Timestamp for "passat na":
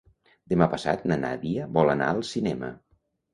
0.71-1.17